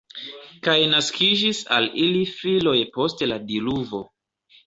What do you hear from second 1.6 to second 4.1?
al ili filoj post la diluvo.